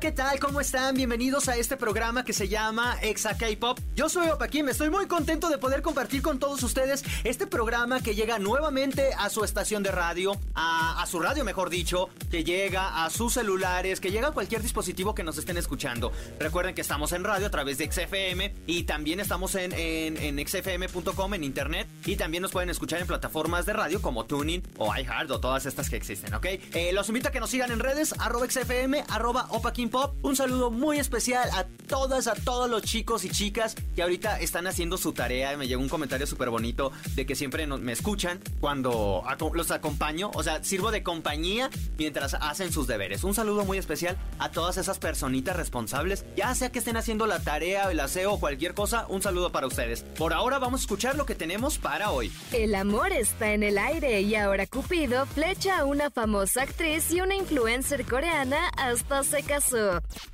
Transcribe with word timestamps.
¿qué 0.00 0.12
tal? 0.12 0.38
¿Cómo 0.38 0.60
están? 0.60 0.94
Bienvenidos 0.94 1.48
a 1.48 1.56
este 1.56 1.76
programa 1.76 2.24
que 2.24 2.32
se 2.32 2.46
llama 2.46 2.96
Exa 3.02 3.36
K-Pop. 3.36 3.80
Yo 3.96 4.08
soy 4.08 4.28
Opa 4.28 4.46
Kim, 4.46 4.68
estoy 4.68 4.90
muy 4.90 5.06
contento 5.06 5.48
de 5.48 5.58
poder 5.58 5.82
compartir 5.82 6.22
con 6.22 6.38
todos 6.38 6.62
ustedes 6.62 7.02
este 7.24 7.48
programa 7.48 8.00
que 8.00 8.14
llega 8.14 8.38
nuevamente 8.38 9.10
a 9.18 9.28
su 9.28 9.42
estación 9.42 9.82
de 9.82 9.90
radio, 9.90 10.38
a, 10.54 11.02
a 11.02 11.06
su 11.06 11.18
radio 11.18 11.44
mejor 11.44 11.68
dicho, 11.68 12.10
que 12.30 12.44
llega 12.44 13.04
a 13.04 13.10
sus 13.10 13.32
celulares, 13.32 13.98
que 13.98 14.12
llega 14.12 14.28
a 14.28 14.30
cualquier 14.30 14.62
dispositivo 14.62 15.16
que 15.16 15.24
nos 15.24 15.36
estén 15.36 15.56
escuchando. 15.56 16.12
Recuerden 16.38 16.76
que 16.76 16.82
estamos 16.82 17.10
en 17.10 17.24
radio 17.24 17.48
a 17.48 17.50
través 17.50 17.78
de 17.78 17.90
XFM 17.90 18.54
y 18.68 18.84
también 18.84 19.18
estamos 19.18 19.56
en, 19.56 19.72
en, 19.72 20.16
en 20.16 20.46
xfm.com 20.46 21.34
en 21.34 21.42
internet 21.42 21.88
y 22.06 22.14
también 22.14 22.42
nos 22.42 22.52
pueden 22.52 22.70
escuchar 22.70 23.00
en 23.00 23.08
plataformas 23.08 23.66
de 23.66 23.72
radio 23.72 24.00
como 24.00 24.26
Tuning 24.26 24.62
o 24.76 24.94
iHeart 24.96 25.28
o 25.32 25.40
todas 25.40 25.66
estas 25.66 25.90
que 25.90 25.96
existen, 25.96 26.32
¿ok? 26.34 26.46
Eh, 26.46 26.92
los 26.92 27.08
invito 27.08 27.28
a 27.28 27.32
que 27.32 27.40
nos 27.40 27.50
sigan 27.50 27.72
en 27.72 27.80
redes, 27.80 28.14
arroba 28.20 28.48
XFM, 28.48 29.04
arroba 29.08 29.46
Opa 29.50 29.72
Kim 29.72 29.87
Pop. 29.90 30.14
Un 30.22 30.36
saludo 30.36 30.70
muy 30.70 30.98
especial 30.98 31.48
a 31.52 31.64
todas, 31.88 32.26
a 32.26 32.34
todos 32.34 32.68
los 32.68 32.82
chicos 32.82 33.24
y 33.24 33.30
chicas 33.30 33.74
que 33.94 34.02
ahorita 34.02 34.40
están 34.40 34.66
haciendo 34.66 34.96
su 34.98 35.12
tarea. 35.12 35.56
Me 35.56 35.66
llegó 35.68 35.80
un 35.80 35.88
comentario 35.88 36.26
súper 36.26 36.50
bonito 36.50 36.92
de 37.14 37.26
que 37.26 37.34
siempre 37.34 37.66
nos- 37.66 37.80
me 37.80 37.92
escuchan 37.92 38.40
cuando 38.60 39.22
aco- 39.26 39.52
los 39.54 39.70
acompaño. 39.70 40.30
O 40.34 40.42
sea, 40.42 40.62
sirvo 40.64 40.90
de 40.90 41.02
compañía 41.02 41.70
mientras 41.96 42.34
hacen 42.34 42.72
sus 42.72 42.86
deberes. 42.86 43.24
Un 43.24 43.34
saludo 43.34 43.64
muy 43.64 43.78
especial 43.78 44.16
a 44.38 44.50
todas 44.50 44.76
esas 44.76 44.98
personitas 44.98 45.56
responsables. 45.56 46.24
Ya 46.36 46.54
sea 46.54 46.70
que 46.70 46.78
estén 46.80 46.96
haciendo 46.96 47.26
la 47.26 47.40
tarea, 47.40 47.90
el 47.90 48.00
aseo 48.00 48.32
o 48.34 48.40
cualquier 48.40 48.74
cosa, 48.74 49.06
un 49.08 49.22
saludo 49.22 49.52
para 49.52 49.66
ustedes. 49.66 50.02
Por 50.02 50.32
ahora 50.32 50.58
vamos 50.58 50.80
a 50.80 50.84
escuchar 50.84 51.16
lo 51.16 51.26
que 51.26 51.34
tenemos 51.34 51.78
para 51.78 52.10
hoy. 52.10 52.32
El 52.52 52.74
amor 52.74 53.12
está 53.12 53.52
en 53.52 53.62
el 53.62 53.78
aire 53.78 54.20
y 54.20 54.34
ahora 54.34 54.66
Cupido 54.66 55.24
flecha 55.26 55.78
a 55.78 55.84
una 55.84 56.10
famosa 56.10 56.62
actriz 56.62 57.10
y 57.12 57.20
una 57.20 57.34
influencer 57.36 58.04
coreana 58.04 58.68
hasta 58.76 59.22
se 59.24 59.42
casó. 59.42 59.67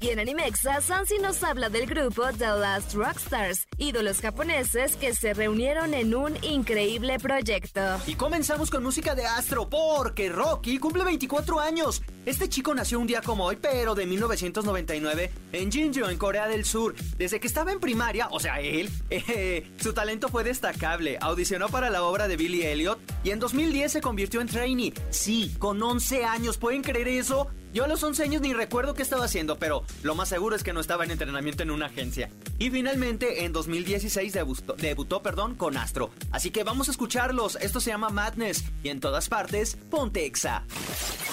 Y 0.01 0.09
en 0.11 0.21
Animexa, 0.21 0.81
Sansi 0.81 1.19
nos 1.19 1.43
habla 1.43 1.69
del 1.69 1.87
grupo 1.87 2.23
The 2.37 2.47
Last 2.47 2.95
Rockstars, 2.95 3.67
ídolos 3.79 4.21
japoneses 4.21 4.97
que 4.97 5.15
se 5.15 5.35
reunieron 5.35 5.95
en 5.95 6.15
un 6.15 6.37
increíble 6.45 7.19
proyecto. 7.19 7.81
Y 8.07 8.15
comenzamos 8.15 8.71
con 8.71 8.83
música 8.83 9.15
de 9.15 9.27
Astro 9.27 9.69
porque 9.69 10.29
Rocky 10.29 10.79
cumple 10.79 11.05
24 11.05 11.59
años. 11.59 12.03
Este 12.27 12.49
chico 12.49 12.75
nació 12.75 13.01
un 13.01 13.07
día 13.07 13.23
como 13.23 13.45
hoy, 13.45 13.59
pero 13.61 13.95
de 13.95 14.07
1999 14.07 15.31
en 15.53 15.73
Jinju, 15.73 16.07
en 16.07 16.17
Corea 16.17 16.47
del 16.49 16.65
Sur. 16.65 16.95
Desde 17.19 17.41
que 17.41 17.47
estaba 17.47 17.73
en 17.73 17.81
primaria, 17.81 18.29
o 18.31 18.39
sea, 18.41 18.61
él, 18.61 18.91
eh, 19.11 19.71
su 19.81 19.93
talento 19.93 20.29
fue 20.29 20.45
destacable. 20.45 21.19
Audicionó 21.21 21.69
para 21.69 21.91
la 21.91 22.03
obra 22.05 22.29
de 22.29 22.37
Billy 22.37 22.63
Elliot 22.63 22.99
y 23.25 23.31
en 23.31 23.41
2010 23.41 23.93
se 23.93 24.01
convirtió 24.01 24.41
en 24.41 24.49
trainee. 24.49 24.95
Sí, 25.11 25.55
con 25.59 25.83
11 25.83 26.25
años, 26.25 26.57
¿pueden 26.57 26.83
creer 26.83 27.09
eso? 27.09 27.49
Yo 27.75 27.83
a 27.83 27.89
los 27.89 28.05
11 28.05 28.23
años 28.23 28.41
ni 28.41 28.53
recuerdo 28.53 28.95
qué 28.95 29.03
estaba 29.03 29.25
haciendo, 29.25 29.59
pero 29.59 29.83
lo 30.05 30.15
más 30.15 30.29
seguro 30.29 30.55
es 30.55 30.63
que 30.63 30.73
no 30.73 30.79
estaba 30.79 31.03
en 31.03 31.11
entrenamiento 31.11 31.65
en 31.65 31.73
una 31.73 31.87
agencia. 31.87 32.31
Y 32.57 32.71
finalmente 32.71 33.45
en 33.45 33.53
2016 33.53 34.33
debutó, 34.33 34.75
debutó 34.75 35.23
perdón, 35.23 35.57
con 35.57 35.77
Astro. 35.77 36.13
Así 36.31 36.53
que 36.53 36.63
vamos 36.63 36.87
a 36.87 36.93
escucharlos. 36.93 37.57
Esto 37.57 37.81
se 37.81 37.91
llama 37.91 38.11
Madness 38.11 38.63
y 38.85 38.91
en 38.91 39.01
todas 39.01 39.29
partes, 39.29 39.77
ponte 39.91 40.25
Exa. 40.25 40.63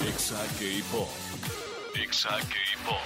Exa 0.03 0.43
K-Pop. 0.57 1.09
Exa 1.93 2.29
K-Pop. 2.29 2.97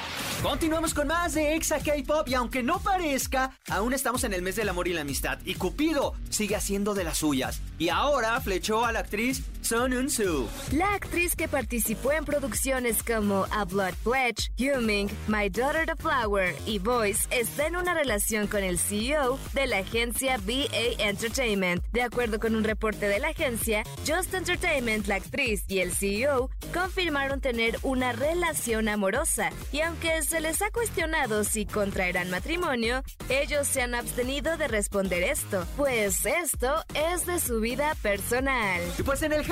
Continuamos 0.42 0.94
con 0.94 1.08
más 1.08 1.34
de 1.34 1.56
Exa 1.56 1.80
K-Pop 1.80 2.30
y 2.30 2.36
aunque 2.36 2.64
no 2.64 2.80
parezca, 2.80 3.52
aún 3.68 3.92
estamos 3.92 4.24
en 4.24 4.34
el 4.34 4.44
mes 4.44 4.56
del 4.56 4.70
amor 4.70 4.88
y 4.88 4.94
la 4.94 5.02
amistad 5.02 5.40
y 5.44 5.56
Cupido 5.56 6.14
sigue 6.30 6.56
haciendo 6.56 6.94
de 6.94 7.04
las 7.04 7.18
suyas. 7.18 7.60
Y 7.80 7.90
ahora 7.90 8.40
flechó 8.40 8.86
a 8.86 8.94
la 8.94 9.00
actriz 9.00 9.44
Son 9.66 9.92
Eun-soo. 9.94 10.48
La 10.74 10.94
actriz 10.94 11.36
que 11.36 11.48
participó 11.48 12.12
en 12.12 12.24
producciones 12.24 13.02
como 13.02 13.48
A 13.50 13.66
Blood 13.66 13.96
Pledge, 14.04 14.52
Huming, 14.60 15.10
My 15.28 15.50
Daughter 15.50 15.88
the 15.88 15.96
Flower 15.96 16.56
y 16.68 16.78
Voice 16.78 17.28
está 17.32 17.66
en 17.66 17.76
una 17.76 17.96
relación 17.96 18.46
con 18.46 18.64
el 18.64 18.78
CEO 18.78 19.40
de 19.54 19.66
la 19.66 19.80
agencia 19.80 20.38
BA 20.38 21.04
Entertainment. 21.04 21.84
De 21.92 22.04
acuerdo 22.04 22.40
con 22.40 22.56
un 22.56 22.64
reporte 22.64 23.08
de 23.08 23.18
la 23.18 23.30
agencia, 23.30 23.84
Just 24.08 24.36
Entertainment, 24.36 25.08
la 25.08 25.16
actriz 25.16 25.64
y 25.68 25.80
el 25.80 25.94
CEO 25.94 26.52
confirmaron 26.72 27.42
tener 27.42 27.80
una 27.82 28.12
relación 28.12 28.88
amorosa 28.88 29.50
y 29.72 29.82
aunque 29.82 30.22
se 30.22 30.42
les 30.42 30.62
ha 30.62 30.70
cuestionado 30.70 31.44
si 31.44 31.66
contraerán 31.66 32.30
matrimonio, 32.30 33.02
ellos 33.30 33.68
se 33.68 33.82
han 33.82 33.96
abstenido 33.96 34.58
de 34.58 34.68
responder 34.68 35.24
esto, 35.24 35.66
pues 35.76 36.24
esto 36.24 36.84
es 36.94 37.26
de 37.26 37.40
su 37.40 37.60
vida 37.62 37.96
personal. 38.04 38.80
Y 39.00 39.02
pues 39.02 39.24
en 39.24 39.34
el 39.34 39.44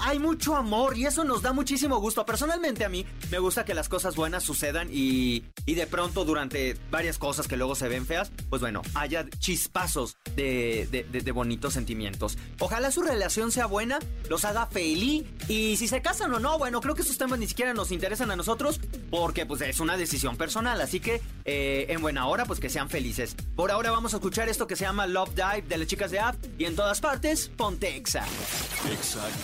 Hay 0.00 0.18
mucho 0.18 0.56
amor 0.56 0.96
y 0.96 1.04
eso 1.06 1.24
nos 1.24 1.42
da 1.42 1.52
muchísimo 1.52 1.98
gusto. 2.00 2.24
Personalmente 2.24 2.84
a 2.84 2.88
mí 2.88 3.04
me 3.30 3.38
gusta 3.38 3.64
que 3.64 3.74
las 3.74 3.88
cosas 3.88 4.16
buenas 4.16 4.42
sucedan 4.44 4.88
y, 4.90 5.44
y 5.66 5.74
de 5.74 5.86
pronto 5.86 6.24
durante 6.24 6.76
varias 6.90 7.18
cosas 7.18 7.46
que 7.48 7.56
luego 7.56 7.74
se 7.74 7.88
ven 7.88 8.06
feas, 8.06 8.30
pues 8.48 8.60
bueno, 8.62 8.82
haya 8.94 9.26
chispazos 9.38 10.16
de, 10.36 10.88
de- 11.10 11.32
bonitos 11.32 11.74
sentimientos. 11.74 12.38
Ojalá 12.58 12.90
su 12.90 13.02
relación 13.02 13.52
sea 13.52 13.66
buena, 13.66 13.98
los 14.30 14.44
haga 14.46 14.66
feliz 14.66 15.24
y 15.48 15.76
si 15.76 15.86
se 15.86 16.00
casan 16.00 16.32
o 16.32 16.38
no, 16.38 16.58
bueno, 16.58 16.80
creo 16.80 16.94
que 16.94 17.02
esos 17.02 17.18
temas 17.18 17.38
ni 17.38 17.46
siquiera 17.46 17.74
nos 17.74 17.92
interesan 17.92 18.30
a 18.30 18.36
nosotros 18.36 18.80
porque 19.10 19.44
pues 19.44 19.60
es 19.60 19.78
una 19.80 19.96
decisión 19.98 20.36
personal. 20.38 20.80
Así 20.80 21.00
que 21.00 21.20
eh, 21.44 21.86
en 21.90 22.00
buena 22.00 22.26
hora, 22.26 22.46
pues 22.46 22.58
que 22.60 22.70
sean 22.70 22.88
felices. 22.88 23.36
Por 23.54 23.70
ahora 23.70 23.90
vamos 23.90 24.14
a 24.14 24.16
escuchar 24.16 24.48
esto 24.48 24.66
que 24.66 24.76
se 24.76 24.84
llama 24.84 25.06
Love 25.06 25.34
Dive 25.34 25.62
de 25.68 25.76
las 25.78 25.86
chicas 25.86 26.10
de 26.10 26.20
App 26.20 26.36
y 26.58 26.64
en 26.64 26.74
todas 26.74 27.00
partes, 27.00 27.50
ponte 27.56 27.94
Exa. 27.96 28.24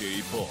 K-Pop. 0.05 0.51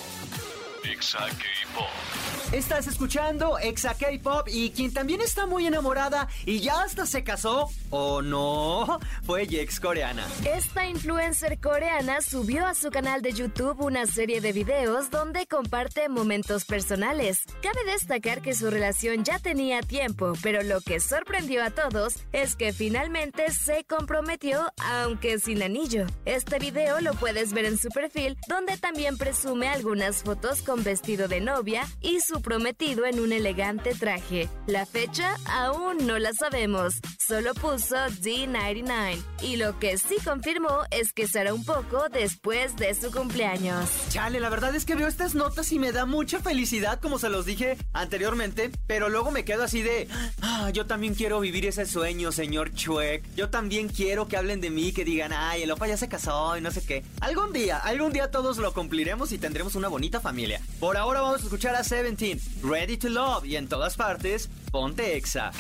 Exa 0.84 1.30
K-Pop. 1.38 2.33
Estás 2.54 2.86
escuchando 2.86 3.58
Exa 3.58 3.96
K-Pop 3.96 4.48
y 4.48 4.70
quien 4.70 4.94
también 4.94 5.22
está 5.22 5.48
muy 5.48 5.66
enamorada 5.66 6.28
y 6.46 6.60
ya 6.60 6.84
hasta 6.84 7.08
se 7.08 7.24
casó, 7.24 7.68
o 7.90 8.22
no, 8.22 9.00
fue 9.24 9.48
Jex 9.48 9.80
coreana. 9.80 10.28
Esta 10.46 10.86
influencer 10.86 11.60
coreana 11.60 12.22
subió 12.22 12.68
a 12.68 12.76
su 12.76 12.92
canal 12.92 13.24
de 13.24 13.34
YouTube 13.34 13.82
una 13.82 14.06
serie 14.06 14.40
de 14.40 14.52
videos 14.52 15.10
donde 15.10 15.48
comparte 15.48 16.10
momentos 16.10 16.66
personales. 16.66 17.42
Cabe 17.64 17.92
destacar 17.92 18.44
que 18.44 18.54
su 18.54 18.70
relación 18.70 19.24
ya 19.24 19.40
tenía 19.40 19.82
tiempo, 19.82 20.34
pero 20.44 20.62
lo 20.62 20.80
que 20.82 21.00
sorprendió 21.00 21.64
a 21.64 21.72
todos 21.72 22.18
es 22.34 22.56
que 22.56 22.72
finalmente 22.72 23.52
se 23.52 23.84
comprometió, 23.86 24.72
aunque 24.78 25.40
sin 25.40 25.64
anillo. 25.64 26.06
Este 26.26 26.60
video 26.60 27.02
lo 27.02 27.16
puedes 27.16 27.52
ver 27.52 27.66
en 27.66 27.80
su 27.80 27.90
perfil, 27.90 28.38
donde 28.48 28.78
también 28.78 29.18
presume 29.18 29.70
algunas 29.70 30.22
fotos 30.22 30.62
con 30.62 30.84
vestido 30.84 31.28
de 31.28 31.42
novia 31.42 31.88
y 32.00 32.20
su 32.20 32.43
prometido 32.44 33.06
en 33.06 33.20
un 33.20 33.34
elegante 33.34 33.96
traje. 33.96 34.50
La 34.68 34.86
fecha 34.86 35.36
aún 35.46 36.06
no 36.06 36.20
la 36.20 36.34
sabemos, 36.34 36.96
solo 37.18 37.54
puso 37.56 37.96
D99 37.96 39.24
y 39.42 39.56
lo 39.56 39.80
que 39.80 39.98
sí 39.98 40.18
confirmó 40.24 40.82
es 40.92 41.14
que 41.14 41.28
será 41.28 41.54
un 41.54 41.66
poco 41.66 42.10
después 42.10 42.76
de 42.76 42.94
su 42.94 43.12
cumpleaños. 43.12 43.90
Chale, 44.10 44.40
la 44.40 44.50
verdad 44.50 44.76
es 44.76 44.86
que 44.86 44.96
veo 44.96 45.08
estas 45.08 45.34
notas 45.34 45.72
y 45.72 45.80
me 45.80 45.92
da 45.92 46.06
mucha 46.06 46.40
felicidad, 46.40 47.00
como 47.00 47.18
se 47.18 47.30
los 47.30 47.46
dije 47.46 47.78
anteriormente, 47.94 48.72
pero 48.88 49.10
luego 49.10 49.32
me 49.32 49.46
quedo 49.46 49.64
así 49.64 49.82
de, 49.82 50.08
ah, 50.42 50.70
yo 50.72 50.86
también 50.86 51.16
quiero 51.16 51.40
vivir 51.40 51.66
ese 51.66 51.86
sueño, 51.86 52.32
señor 52.32 52.74
Chuek. 52.74 53.24
Yo 53.36 53.50
también 53.50 53.88
quiero 53.88 54.28
que 54.28 54.38
hablen 54.38 54.62
de 54.62 54.70
mí, 54.70 54.92
que 54.92 55.06
digan, 55.06 55.32
ay, 55.34 55.64
el 55.64 55.72
Opa 55.72 55.88
ya 55.88 55.98
se 55.98 56.10
casó 56.10 56.58
y 56.58 56.62
no 56.62 56.72
sé 56.72 56.86
qué. 56.86 57.04
Algún 57.22 57.54
día, 57.54 57.78
algún 57.78 58.12
día 58.12 58.32
todos 58.32 58.58
lo 58.58 58.74
cumpliremos 58.74 59.32
y 59.32 59.38
tendremos 59.38 59.76
una 59.76 59.88
bonita 59.88 60.20
familia. 60.20 60.62
Por 60.80 60.98
ahora 60.98 61.22
vamos 61.22 61.42
a 61.42 61.44
escuchar 61.44 61.76
a 61.76 61.84
Seventeen, 61.84 62.33
Ready 62.64 62.98
to 62.98 63.10
Love, 63.10 63.46
y 63.46 63.56
en 63.56 63.68
todas 63.68 63.96
partes, 63.96 64.50
ponte 64.72 65.16
Exa. 65.16 65.52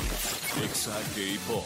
Exa 0.63 0.97
K-Pop. 1.15 1.65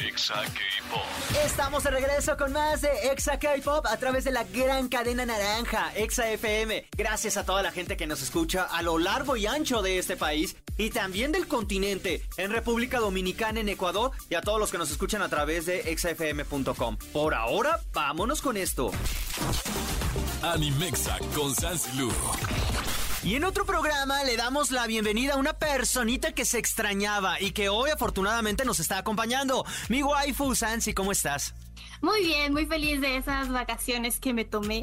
Exa 0.00 0.34
K-Pop. 0.34 1.04
Estamos 1.44 1.84
de 1.84 1.90
regreso 1.90 2.36
con 2.36 2.52
más 2.52 2.80
de 2.82 2.90
Exa 3.12 3.38
K-Pop 3.38 3.86
a 3.86 3.96
través 3.96 4.24
de 4.24 4.32
la 4.32 4.44
gran 4.44 4.88
cadena 4.88 5.24
naranja, 5.24 5.92
Exa 5.94 6.30
FM. 6.30 6.88
Gracias 6.96 7.36
a 7.36 7.44
toda 7.44 7.62
la 7.62 7.70
gente 7.70 7.96
que 7.96 8.06
nos 8.06 8.22
escucha 8.22 8.64
a 8.64 8.82
lo 8.82 8.98
largo 8.98 9.36
y 9.36 9.46
ancho 9.46 9.80
de 9.82 9.98
este 9.98 10.16
país 10.16 10.56
y 10.76 10.90
también 10.90 11.32
del 11.32 11.46
continente, 11.46 12.22
en 12.36 12.50
República 12.50 12.98
Dominicana, 12.98 13.60
en 13.60 13.68
Ecuador 13.68 14.10
y 14.28 14.34
a 14.34 14.42
todos 14.42 14.58
los 14.58 14.70
que 14.70 14.78
nos 14.78 14.90
escuchan 14.90 15.22
a 15.22 15.28
través 15.28 15.66
de 15.66 15.92
exafm.com. 15.92 16.96
Por 17.12 17.34
ahora, 17.34 17.80
vámonos 17.92 18.42
con 18.42 18.56
esto. 18.56 18.90
Animexa 20.42 21.18
con 21.34 21.54
Sansilu. 21.54 22.10
Y 23.24 23.36
en 23.36 23.44
otro 23.44 23.64
programa 23.64 24.24
le 24.24 24.36
damos 24.36 24.72
la 24.72 24.84
bienvenida 24.88 25.34
a 25.34 25.36
una 25.36 25.52
personita 25.52 26.32
que 26.32 26.44
se 26.44 26.58
extrañaba 26.58 27.40
y 27.40 27.52
que 27.52 27.68
hoy 27.68 27.90
afortunadamente 27.90 28.64
nos 28.64 28.80
está 28.80 28.98
acompañando. 28.98 29.64
Mi 29.88 30.02
waifu, 30.02 30.56
Sansi, 30.56 30.92
¿cómo 30.92 31.12
estás? 31.12 31.54
Muy 32.00 32.24
bien, 32.24 32.52
muy 32.52 32.66
feliz 32.66 33.00
de 33.00 33.16
esas 33.16 33.48
vacaciones 33.48 34.18
que 34.18 34.34
me 34.34 34.44
tomé. 34.44 34.82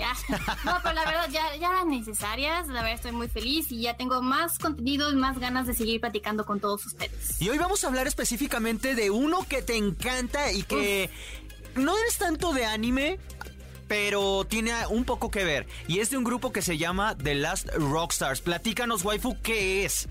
no, 0.64 0.78
pero 0.82 0.96
la 0.96 1.04
verdad 1.04 1.30
ya, 1.30 1.54
ya 1.58 1.70
eran 1.70 1.90
necesarias. 1.90 2.68
La 2.70 2.82
verdad 2.82 2.94
estoy 2.94 3.12
muy 3.12 3.28
feliz 3.28 3.74
y 3.74 3.82
ya 3.82 3.98
tengo 3.98 4.22
más 4.22 4.58
contenido 4.58 5.12
y 5.12 5.16
más 5.18 5.38
ganas 5.38 5.68
de 5.68 5.74
seguir 5.74 6.00
platicando 6.00 6.46
con 6.46 6.62
todos 6.62 6.86
ustedes. 6.86 7.42
Y 7.42 7.50
hoy 7.50 7.58
vamos 7.58 7.84
a 7.84 7.88
hablar 7.88 8.08
específicamente 8.08 8.96
de 8.96 9.10
uno 9.10 9.46
que 9.50 9.62
te 9.62 9.76
encanta 9.76 10.54
y 10.54 10.64
que 10.64 11.10
no 11.76 11.98
eres 11.98 12.18
tanto 12.18 12.54
de 12.54 12.66
anime, 12.66 13.20
pero 13.90 14.46
tiene 14.46 14.72
un 14.88 15.04
poco 15.04 15.30
que 15.30 15.44
ver. 15.44 15.68
Y 15.90 16.00
es 16.00 16.10
de 16.10 16.18
un 16.18 16.24
grupo 16.24 16.54
que 16.54 16.62
se 16.62 16.78
llama 16.78 17.18
The 17.22 17.36
Last 17.36 17.68
Rockstars. 17.76 18.40
Platícanos, 18.40 19.04
waifu, 19.04 19.36
¿qué 19.42 19.84
es? 19.84 20.08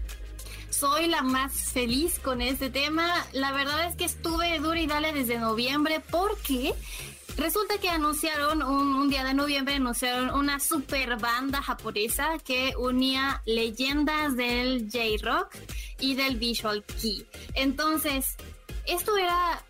soy 0.70 1.06
la 1.06 1.22
más 1.22 1.72
feliz 1.72 2.20
con 2.20 2.40
este 2.40 2.70
tema. 2.70 3.26
La 3.32 3.52
verdad 3.52 3.88
es 3.88 3.96
que 3.96 4.04
estuve 4.04 4.58
dura 4.58 4.78
y 4.78 4.86
dale 4.86 5.12
desde 5.12 5.38
noviembre 5.38 6.00
porque 6.10 6.75
Resulta 7.38 7.78
que 7.78 7.88
anunciaron 7.88 8.64
un, 8.64 9.08
día 9.08 9.22
de 9.22 9.32
noviembre, 9.32 9.76
anunciaron 9.76 10.30
una 10.30 10.58
super 10.58 11.19
banda 11.19 11.62
japonesa 11.62 12.36
que 12.44 12.75
unía 12.76 13.42
leyendas 13.46 14.34
del 14.34 14.88
J-Rock 14.92 15.54
y 16.00 16.16
del 16.16 16.36
Visual 16.36 16.84
Key. 17.00 17.25
Entonces, 17.54 18.34
esto 18.86 19.16
era 19.16 19.62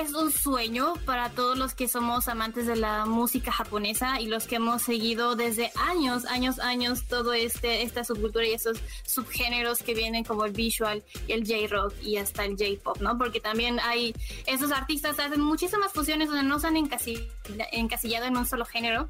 es 0.00 0.12
un 0.14 0.30
sueño 0.30 0.94
para 1.04 1.30
todos 1.30 1.56
los 1.56 1.74
que 1.74 1.88
somos 1.88 2.28
amantes 2.28 2.66
de 2.66 2.76
la 2.76 3.06
música 3.06 3.52
japonesa 3.52 4.20
y 4.20 4.26
los 4.26 4.46
que 4.46 4.56
hemos 4.56 4.82
seguido 4.82 5.36
desde 5.36 5.70
años, 5.76 6.24
años, 6.26 6.58
años 6.58 7.04
todo 7.06 7.32
este 7.32 7.82
esta 7.82 8.04
subcultura 8.04 8.46
y 8.46 8.52
esos 8.52 8.78
subgéneros 9.06 9.78
que 9.78 9.94
vienen 9.94 10.24
como 10.24 10.44
el 10.44 10.52
visual 10.52 11.02
y 11.26 11.32
el 11.32 11.46
J-rock 11.46 11.94
y 12.02 12.16
hasta 12.16 12.44
el 12.44 12.56
J-pop, 12.56 13.00
¿no? 13.00 13.16
Porque 13.18 13.40
también 13.40 13.78
hay 13.80 14.14
esos 14.46 14.72
artistas 14.72 15.18
hacen 15.18 15.40
muchísimas 15.40 15.92
fusiones 15.92 16.28
donde 16.28 16.42
no 16.42 16.58
se 16.58 16.66
han 16.66 16.76
encasillado 16.76 18.26
en 18.26 18.36
un 18.36 18.46
solo 18.46 18.64
género 18.64 19.06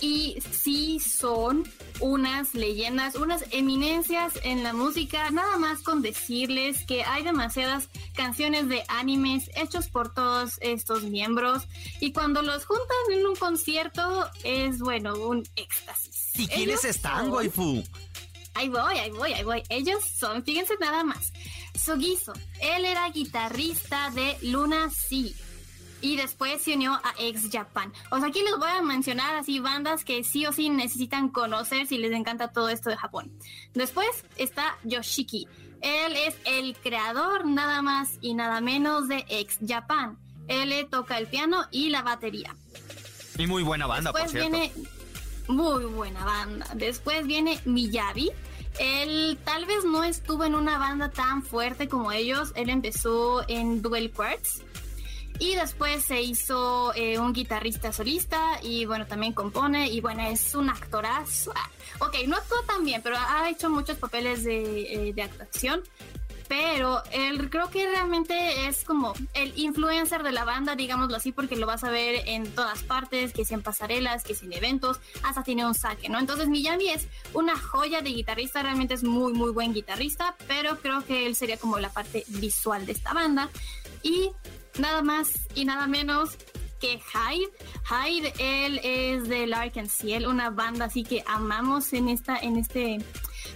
y 0.00 0.38
sí 0.50 1.00
son 1.00 1.64
unas 2.00 2.54
leyendas, 2.54 3.14
unas 3.14 3.44
eminencias 3.50 4.34
en 4.42 4.62
la 4.62 4.72
música, 4.72 5.30
nada 5.30 5.56
más 5.58 5.82
con 5.82 6.02
decirles 6.02 6.84
que 6.86 7.04
hay 7.04 7.22
demasiadas 7.22 7.88
canciones 8.14 8.68
de 8.68 8.82
animes 8.88 9.50
hechos 9.54 9.88
por 9.88 10.12
todos 10.12 10.58
estos 10.60 11.04
miembros 11.04 11.64
y 12.00 12.12
cuando 12.12 12.42
los 12.42 12.64
juntan 12.64 12.96
en 13.12 13.26
un 13.26 13.36
concierto 13.36 14.28
es 14.42 14.78
bueno, 14.78 15.14
un 15.14 15.42
éxtasis. 15.56 16.38
¿Y 16.38 16.48
quiénes 16.48 16.84
están, 16.84 17.30
waifu? 17.30 17.82
Ahí 18.54 18.68
voy, 18.68 18.98
ahí 18.98 19.10
voy, 19.10 19.32
ahí 19.32 19.44
voy. 19.44 19.62
Ellos 19.68 20.04
son, 20.04 20.44
fíjense 20.44 20.74
nada 20.80 21.02
más. 21.02 21.32
Sugizo, 21.74 22.32
él 22.60 22.84
era 22.84 23.08
guitarrista 23.10 24.10
de 24.10 24.36
Luna 24.42 24.90
Sea 24.90 25.32
y 26.04 26.16
después 26.16 26.60
se 26.60 26.74
unió 26.74 26.92
a 26.92 27.14
Ex 27.18 27.48
Japan. 27.50 27.90
O 28.10 28.18
sea, 28.18 28.28
aquí 28.28 28.42
les 28.42 28.58
voy 28.58 28.68
a 28.68 28.82
mencionar 28.82 29.36
así 29.36 29.58
bandas 29.58 30.04
que 30.04 30.22
sí 30.22 30.44
o 30.44 30.52
sí 30.52 30.68
necesitan 30.68 31.30
conocer 31.30 31.86
si 31.86 31.96
les 31.96 32.12
encanta 32.12 32.48
todo 32.48 32.68
esto 32.68 32.90
de 32.90 32.96
Japón. 32.98 33.32
Después 33.72 34.08
está 34.36 34.76
Yoshiki. 34.84 35.48
Él 35.80 36.14
es 36.14 36.36
el 36.44 36.76
creador 36.76 37.46
nada 37.46 37.80
más 37.80 38.18
y 38.20 38.34
nada 38.34 38.60
menos 38.60 39.08
de 39.08 39.24
Ex 39.30 39.58
Japan. 39.66 40.18
Él 40.46 40.68
le 40.68 40.84
toca 40.84 41.16
el 41.16 41.26
piano 41.26 41.64
y 41.70 41.88
la 41.88 42.02
batería. 42.02 42.54
Y 43.38 43.46
muy 43.46 43.62
buena 43.62 43.86
banda, 43.86 44.12
Después 44.12 44.24
por 44.24 44.30
cierto. 44.30 44.50
viene 44.50 44.72
muy 45.48 45.86
buena 45.86 46.22
banda. 46.22 46.66
Después 46.74 47.26
viene 47.26 47.58
Miyabi. 47.64 48.30
Él 48.78 49.38
tal 49.42 49.64
vez 49.64 49.86
no 49.86 50.04
estuvo 50.04 50.44
en 50.44 50.54
una 50.54 50.76
banda 50.76 51.10
tan 51.10 51.42
fuerte 51.42 51.88
como 51.88 52.12
ellos. 52.12 52.52
Él 52.56 52.68
empezó 52.68 53.42
en 53.48 53.80
Duel 53.80 54.10
Quartz 54.10 54.60
y 55.38 55.54
después 55.56 56.04
se 56.04 56.20
hizo 56.22 56.94
eh, 56.94 57.18
un 57.18 57.32
guitarrista 57.32 57.92
solista 57.92 58.60
y 58.62 58.84
bueno, 58.86 59.06
también 59.06 59.32
compone 59.32 59.88
y 59.88 60.00
bueno, 60.00 60.22
es 60.22 60.54
un 60.54 60.70
actorazo. 60.70 61.52
Ah, 61.54 61.70
ok, 62.00 62.16
no 62.26 62.36
actúa 62.36 62.58
tan 62.66 62.84
bien, 62.84 63.02
pero 63.02 63.16
ha 63.18 63.48
hecho 63.50 63.68
muchos 63.68 63.98
papeles 63.98 64.44
de, 64.44 65.08
eh, 65.08 65.12
de 65.12 65.22
actuación. 65.22 65.82
Pero 66.48 67.02
él 67.10 67.48
creo 67.50 67.70
que 67.70 67.88
realmente 67.88 68.66
es 68.66 68.84
como 68.84 69.14
el 69.32 69.52
influencer 69.58 70.22
de 70.22 70.32
la 70.32 70.44
banda, 70.44 70.76
digámoslo 70.76 71.16
así, 71.16 71.32
porque 71.32 71.56
lo 71.56 71.66
vas 71.66 71.84
a 71.84 71.90
ver 71.90 72.22
en 72.26 72.46
todas 72.54 72.82
partes, 72.82 73.32
que 73.32 73.44
sea 73.44 73.56
en 73.56 73.62
pasarelas, 73.62 74.24
que 74.24 74.34
sea 74.34 74.46
en 74.46 74.52
eventos, 74.52 75.00
hasta 75.22 75.42
tiene 75.42 75.66
un 75.66 75.74
saque, 75.74 76.08
¿no? 76.08 76.18
Entonces 76.18 76.48
Miyami 76.48 76.90
es 76.90 77.08
una 77.32 77.58
joya 77.58 78.02
de 78.02 78.10
guitarrista, 78.10 78.62
realmente 78.62 78.94
es 78.94 79.04
muy, 79.04 79.32
muy 79.32 79.52
buen 79.52 79.72
guitarrista, 79.72 80.36
pero 80.46 80.78
creo 80.80 81.04
que 81.04 81.26
él 81.26 81.34
sería 81.34 81.56
como 81.56 81.78
la 81.78 81.88
parte 81.88 82.24
visual 82.28 82.84
de 82.86 82.92
esta 82.92 83.14
banda. 83.14 83.48
Y 84.02 84.30
nada 84.78 85.02
más 85.02 85.32
y 85.54 85.64
nada 85.64 85.86
menos 85.86 86.36
que 86.80 87.00
Hyde. 87.00 87.50
Hyde, 87.88 88.32
él 88.38 88.80
es 88.82 89.28
de 89.28 89.46
Lark 89.46 89.78
and 89.78 89.88
Ciel, 89.88 90.26
una 90.26 90.50
banda 90.50 90.86
así 90.86 91.02
que 91.02 91.24
amamos 91.26 91.92
en 91.92 92.08
esta, 92.08 92.36
en 92.36 92.56
este, 92.56 92.98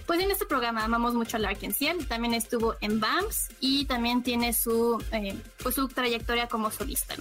pues 0.09 0.19
en 0.21 0.31
este 0.31 0.45
programa 0.47 0.83
amamos 0.83 1.13
mucho 1.13 1.37
a 1.37 1.39
Lark 1.39 1.59
and 1.61 1.75
Ciel. 1.75 2.07
También 2.07 2.33
estuvo 2.33 2.73
en 2.81 2.99
BAMS 2.99 3.49
y 3.59 3.85
también 3.85 4.23
tiene 4.23 4.53
su, 4.53 4.99
eh, 5.11 5.39
pues 5.61 5.75
su 5.75 5.87
trayectoria 5.87 6.47
como 6.47 6.71
solista. 6.71 7.13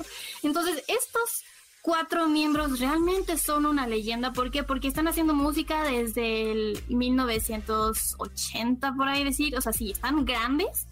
Entonces, 0.43 0.83
estos 0.89 1.45
cuatro 1.83 2.31
miembros 2.31 2.81
realmente 2.81 3.37
son 3.37 3.67
una 3.67 3.87
leyenda. 3.87 4.33
¿Por 4.33 4.51
qué? 4.51 4.63
Porque 4.63 4.89
están 4.89 5.07
haciendo 5.07 5.35
música 5.35 5.83
desde 5.83 6.51
el 6.51 6.83
1980, 6.89 8.95
por 8.95 9.07
ahí 9.07 9.23
decir. 9.23 9.55
O 9.59 9.61
sea, 9.61 9.75
sí, 9.75 9.91
están 9.91 10.25
grandes, 10.25 10.87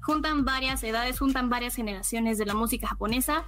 juntan 0.00 0.44
varias 0.44 0.84
edades, 0.84 1.18
juntan 1.18 1.50
varias 1.50 1.74
generaciones 1.74 2.38
de 2.38 2.46
la 2.46 2.54
música 2.54 2.86
japonesa 2.86 3.44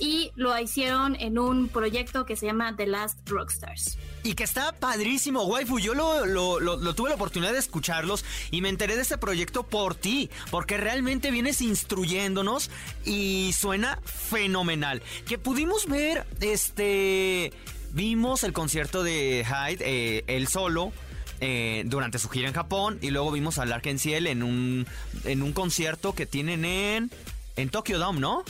y 0.00 0.32
lo 0.34 0.58
hicieron 0.58 1.14
en 1.20 1.38
un 1.38 1.68
proyecto 1.68 2.24
que 2.24 2.34
se 2.34 2.46
llama 2.46 2.74
The 2.74 2.86
Last 2.86 3.28
Rockstars. 3.28 3.98
Y 4.22 4.34
que 4.34 4.44
está 4.44 4.72
padrísimo, 4.72 5.44
waifu. 5.44 5.78
Yo 5.78 5.94
lo, 5.94 6.26
lo, 6.26 6.94
tuve 6.94 7.10
la 7.10 7.14
oportunidad 7.14 7.52
de 7.52 7.58
escucharlos 7.58 8.24
y 8.50 8.62
me 8.62 8.70
enteré 8.70 8.96
de 8.96 9.02
este 9.02 9.18
proyecto 9.18 9.62
por 9.62 9.94
ti, 9.94 10.30
porque 10.50 10.78
realmente 10.78 11.30
vienes 11.30 11.60
instruyéndonos 11.60 12.70
y 13.04 13.52
suena 13.52 13.98
fenomenal. 14.04 15.02
Que 15.26 15.38
pudimos 15.38 15.86
ver, 15.86 16.26
este, 16.40 17.52
vimos 17.92 18.42
el 18.42 18.52
concierto 18.52 19.02
de 19.02 19.44
Hyde, 19.46 19.84
eh, 19.86 20.24
el 20.26 20.48
solo 20.48 20.92
eh, 21.40 21.82
durante 21.86 22.18
su 22.18 22.28
gira 22.28 22.48
en 22.48 22.54
Japón 22.54 22.98
y 23.00 23.10
luego 23.10 23.30
vimos 23.32 23.58
a 23.58 23.66
Lark 23.66 23.98
Ciel 23.98 24.26
en 24.26 24.42
un, 24.42 24.86
en 25.24 25.42
un 25.42 25.52
concierto 25.52 26.14
que 26.14 26.26
tienen 26.26 26.64
en, 26.64 27.10
en 27.56 27.68
Tokyo 27.68 27.98
Dome, 27.98 28.20
¿no? 28.20 28.44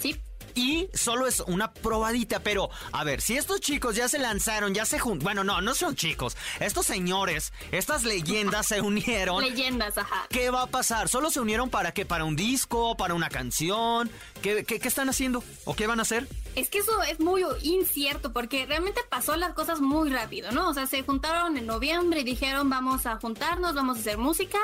sí 0.00 0.16
y 0.54 0.88
solo 0.94 1.26
es 1.26 1.40
una 1.40 1.72
probadita. 1.72 2.40
Pero, 2.40 2.70
a 2.92 3.04
ver, 3.04 3.20
si 3.20 3.36
estos 3.36 3.60
chicos 3.60 3.96
ya 3.96 4.08
se 4.08 4.18
lanzaron, 4.18 4.74
ya 4.74 4.84
se 4.84 4.98
juntaron. 4.98 5.24
Bueno, 5.24 5.44
no, 5.44 5.60
no 5.60 5.74
son 5.74 5.94
chicos. 5.94 6.36
Estos 6.60 6.86
señores, 6.86 7.52
estas 7.72 8.04
leyendas 8.04 8.66
se 8.66 8.80
unieron. 8.80 9.42
Leyendas, 9.42 9.96
ajá. 9.98 10.26
¿Qué 10.28 10.50
va 10.50 10.62
a 10.62 10.66
pasar? 10.66 11.08
¿Solo 11.08 11.30
se 11.30 11.40
unieron 11.40 11.70
para 11.70 11.92
qué? 11.92 12.04
¿Para 12.04 12.24
un 12.24 12.36
disco? 12.36 12.96
¿Para 12.96 13.14
una 13.14 13.28
canción? 13.28 14.10
¿Qué, 14.42 14.64
qué, 14.64 14.80
qué 14.80 14.88
están 14.88 15.08
haciendo? 15.08 15.42
¿O 15.64 15.74
qué 15.74 15.86
van 15.86 15.98
a 15.98 16.02
hacer? 16.02 16.26
Es 16.54 16.68
que 16.68 16.78
eso 16.78 17.02
es 17.02 17.18
muy 17.18 17.44
incierto 17.62 18.32
porque 18.32 18.64
realmente 18.66 19.00
pasó 19.08 19.36
las 19.36 19.54
cosas 19.54 19.80
muy 19.80 20.10
rápido, 20.10 20.52
¿no? 20.52 20.68
O 20.68 20.74
sea, 20.74 20.86
se 20.86 21.02
juntaron 21.02 21.56
en 21.56 21.66
noviembre 21.66 22.20
y 22.20 22.24
dijeron 22.24 22.70
vamos 22.70 23.06
a 23.06 23.16
juntarnos, 23.16 23.74
vamos 23.74 23.96
a 23.96 24.00
hacer 24.00 24.18
música 24.18 24.58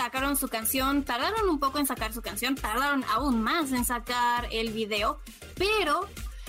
sacaron 0.00 0.34
su 0.34 0.48
canción, 0.48 1.04
tardaron 1.04 1.50
un 1.50 1.58
poco 1.58 1.78
en 1.78 1.86
sacar 1.86 2.14
su 2.14 2.22
canción, 2.22 2.54
tardaron 2.54 3.04
aún 3.04 3.42
más 3.42 3.70
en 3.70 3.84
sacar 3.84 4.48
el 4.50 4.72
video, 4.72 5.20
pero 5.56 6.08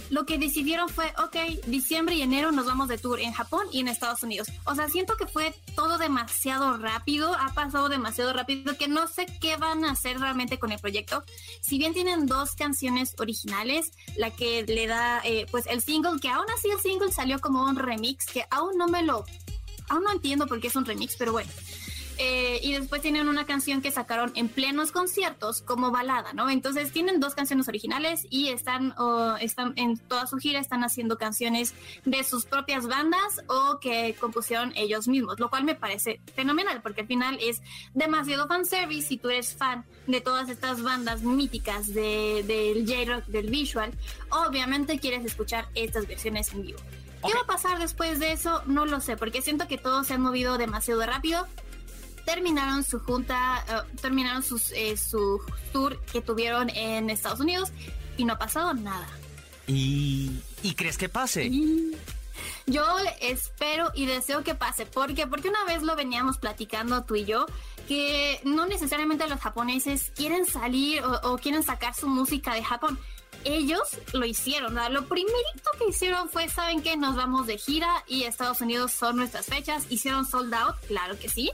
lo 0.10 0.26
que 0.26 0.38
decidieron 0.38 0.88
fue, 0.88 1.14
ok, 1.22 1.66
diciembre 1.68 2.16
y 2.16 2.22
enero 2.22 2.54
nos 2.54 2.66
vamos 2.66 2.88
de 2.88 2.98
tour 2.98 3.20
en 3.20 3.34
Japón 3.34 3.68
y 3.74 3.82
en 3.82 3.90
Estados 3.90 4.24
Unidos. 4.24 4.48
O 4.64 4.74
sea, 4.74 4.88
siento 4.88 5.18
que 5.18 5.28
fue 5.28 5.54
todo 5.76 5.98
demasiado 5.98 6.78
rápido, 6.78 7.36
ha 7.36 7.54
pasado 7.54 7.90
demasiado 7.90 8.32
rápido 8.32 8.78
que 8.78 8.88
no 8.88 9.06
sé 9.08 9.26
qué 9.42 9.58
van 9.58 9.84
a 9.84 9.92
hacer 9.92 10.18
realmente 10.18 10.58
con 10.58 10.72
el 10.72 10.80
proyecto. 10.80 11.22
Si 11.60 11.78
bien 11.78 11.94
tienen 11.94 12.28
dos 12.28 12.56
canciones 12.56 13.16
originales, 13.20 13.92
la 14.16 14.32
que 14.32 14.64
le 14.64 14.88
da, 14.88 15.20
eh, 15.26 15.46
pues 15.52 15.66
el 15.68 15.82
single, 15.82 16.22
que 16.22 16.30
aún 16.30 16.46
así 16.58 16.70
el 16.70 16.80
single 16.80 17.12
salió 17.12 17.42
como 17.42 17.66
un 17.66 17.76
remix, 17.76 18.28
que 18.28 18.46
aún 18.50 18.78
no 18.78 18.88
me 18.88 19.04
lo, 19.04 19.26
aún 19.90 20.04
no 20.06 20.12
entiendo 20.14 20.48
por 20.48 20.62
qué 20.62 20.68
es 20.68 20.76
un 20.78 20.86
remix, 20.86 21.18
pero 21.18 21.34
bueno. 21.34 21.52
Eh, 22.24 22.60
y 22.62 22.74
después 22.74 23.02
tienen 23.02 23.28
una 23.28 23.48
canción 23.48 23.82
que 23.82 23.90
sacaron 23.90 24.32
en 24.36 24.48
plenos 24.48 24.92
conciertos 24.92 25.64
como 25.64 25.90
balada, 25.90 26.34
¿no? 26.34 26.52
Entonces 26.52 26.92
tienen 26.92 27.20
dos 27.20 27.34
canciones 27.34 27.68
originales 27.68 28.28
y 28.30 28.50
están, 28.50 28.94
están 29.40 29.74
en 29.76 29.98
toda 29.98 30.28
su 30.28 30.38
gira, 30.38 30.60
están 30.60 30.84
haciendo 30.84 31.18
canciones 31.18 31.74
de 32.06 32.24
sus 32.24 32.46
propias 32.46 32.86
bandas 32.86 33.42
o 33.48 33.80
que 33.80 34.16
compusieron 34.20 34.72
ellos 34.76 35.08
mismos, 35.08 35.40
lo 35.40 35.50
cual 35.50 35.64
me 35.64 35.74
parece 35.74 36.22
fenomenal 36.36 36.84
porque 36.84 37.02
al 37.02 37.08
final 37.08 37.40
es 37.42 37.64
demasiado 37.96 38.48
fanservice 38.48 39.08
si 39.08 39.18
tú 39.18 39.32
eres 39.32 39.56
fan 39.56 39.84
de 40.06 40.22
todas 40.22 40.48
estas 40.50 40.84
bandas 40.84 41.24
míticas 41.24 41.88
del 41.88 42.46
de, 42.46 42.86
J-Rock, 42.88 43.26
del 43.30 43.50
visual, 43.50 43.94
obviamente 44.30 45.00
quieres 45.00 45.26
escuchar 45.26 45.70
estas 45.74 46.06
versiones 46.06 46.54
en 46.54 46.62
vivo. 46.62 46.80
¿Qué 47.26 47.34
va 47.34 47.42
a 47.42 47.48
pasar 47.48 47.80
después 47.80 48.20
de 48.20 48.32
eso? 48.32 48.62
No 48.68 48.86
lo 48.86 49.00
sé, 49.00 49.18
porque 49.18 49.42
siento 49.42 49.68
que 49.68 49.80
todos 49.80 50.06
se 50.06 50.14
han 50.14 50.22
movido 50.22 50.60
demasiado 50.60 51.04
rápido 51.04 51.48
terminaron 52.26 52.84
su 52.84 53.00
junta, 53.00 53.64
eh, 53.68 53.98
terminaron 54.02 54.44
sus, 54.44 54.72
eh, 54.72 54.98
su 54.98 55.42
tour 55.72 56.00
que 56.12 56.22
tuvieron 56.22 56.70
en 56.70 57.10
Estados 57.10 57.40
Unidos 57.40 57.72
y 58.18 58.26
no 58.26 58.34
ha 58.34 58.38
pasado 58.38 58.74
nada. 58.74 59.08
¿Y, 59.68 60.32
¿y 60.64 60.74
crees 60.74 60.98
que 60.98 61.10
pase? 61.10 61.50
Yo 62.66 62.86
espero 63.20 63.92
y 63.94 64.06
deseo 64.06 64.44
que 64.44 64.56
pase. 64.56 64.86
¿Por 64.86 65.14
qué? 65.14 65.28
Porque 65.28 65.50
una 65.50 65.64
vez 65.66 65.82
lo 65.84 65.96
veníamos 65.96 66.38
platicando 66.38 67.04
tú 67.04 67.16
y 67.16 67.26
yo, 67.26 67.46
que 67.88 68.40
no 68.44 68.66
necesariamente 68.66 69.28
los 69.28 69.40
japoneses 69.40 70.12
quieren 70.16 70.46
salir 70.46 71.04
o, 71.24 71.38
quieren 71.38 71.64
sacar 71.64 71.96
su 71.96 72.08
música 72.08 72.54
de 72.54 72.64
Japón. 72.64 73.00
Ellos 73.44 73.82
lo 74.14 74.26
hicieron. 74.26 74.76
Lo 74.94 75.08
primerito 75.08 75.72
que 75.80 75.90
hicieron 75.90 76.30
fue, 76.30 76.48
¿saben 76.48 76.82
qué? 76.82 76.96
Nos 76.96 77.16
vamos 77.16 77.48
de 77.48 77.58
gira 77.58 78.04
y 78.08 78.24
Estados 78.24 78.62
Unidos 78.62 78.92
son 78.92 79.18
nuestras 79.18 79.48
fechas. 79.48 79.86
Hicieron 79.90 80.26
sold 80.28 80.54
out, 80.54 80.76
claro 80.88 81.18
que 81.18 81.28
sí 81.28 81.52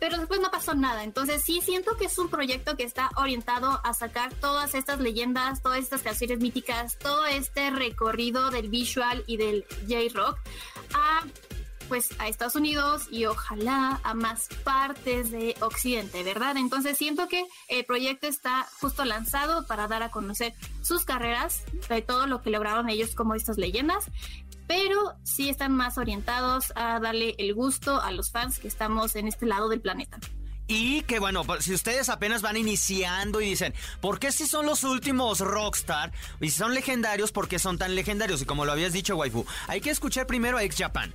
pero 0.00 0.18
después 0.18 0.40
no 0.40 0.50
pasó 0.50 0.74
nada. 0.74 1.04
Entonces 1.04 1.42
sí 1.44 1.60
siento 1.62 1.96
que 1.96 2.06
es 2.06 2.18
un 2.18 2.28
proyecto 2.28 2.76
que 2.76 2.84
está 2.84 3.10
orientado 3.16 3.80
a 3.84 3.94
sacar 3.94 4.34
todas 4.34 4.74
estas 4.74 5.00
leyendas, 5.00 5.62
todas 5.62 5.78
estas 5.78 6.02
canciones 6.02 6.40
míticas, 6.40 6.98
todo 6.98 7.26
este 7.26 7.70
recorrido 7.70 8.50
del 8.50 8.68
visual 8.68 9.24
y 9.26 9.36
del 9.36 9.64
J-Rock 9.88 10.38
a 10.94 11.24
pues 11.88 12.08
a 12.18 12.28
Estados 12.28 12.56
Unidos 12.56 13.06
y 13.10 13.26
ojalá 13.26 14.00
a 14.02 14.14
más 14.14 14.48
partes 14.64 15.30
de 15.30 15.54
Occidente, 15.60 16.22
¿verdad? 16.22 16.56
Entonces 16.56 16.96
siento 16.96 17.28
que 17.28 17.46
el 17.68 17.84
proyecto 17.84 18.26
está 18.26 18.66
justo 18.80 19.04
lanzado 19.04 19.66
para 19.66 19.86
dar 19.86 20.02
a 20.02 20.10
conocer 20.10 20.54
sus 20.82 21.04
carreras, 21.04 21.62
de 21.88 22.02
todo 22.02 22.26
lo 22.26 22.42
que 22.42 22.50
lograron 22.50 22.88
ellos 22.88 23.14
como 23.14 23.34
estas 23.34 23.58
leyendas 23.58 24.06
pero 24.66 25.14
sí 25.22 25.48
están 25.48 25.72
más 25.72 25.98
orientados 25.98 26.72
a 26.76 27.00
darle 27.00 27.34
el 27.38 27.54
gusto 27.54 28.00
a 28.00 28.12
los 28.12 28.30
fans 28.30 28.58
que 28.58 28.68
estamos 28.68 29.16
en 29.16 29.28
este 29.28 29.46
lado 29.46 29.68
del 29.68 29.80
planeta. 29.80 30.18
Y 30.66 31.02
que 31.02 31.18
bueno, 31.18 31.44
pues, 31.44 31.64
si 31.64 31.74
ustedes 31.74 32.08
apenas 32.08 32.40
van 32.40 32.56
iniciando 32.56 33.40
y 33.40 33.50
dicen, 33.50 33.74
¿por 34.00 34.18
qué 34.18 34.32
si 34.32 34.46
son 34.46 34.64
los 34.64 34.82
últimos 34.82 35.40
Rockstar? 35.40 36.12
Y 36.40 36.50
si 36.50 36.56
son 36.56 36.72
legendarios, 36.72 37.32
¿por 37.32 37.48
qué 37.48 37.58
son 37.58 37.76
tan 37.76 37.94
legendarios? 37.94 38.40
Y 38.40 38.46
como 38.46 38.64
lo 38.64 38.72
habías 38.72 38.94
dicho, 38.94 39.16
waifu, 39.16 39.44
hay 39.66 39.82
que 39.82 39.90
escuchar 39.90 40.26
primero 40.26 40.56
a 40.56 40.62
X 40.64 40.78
Japan. 40.78 41.12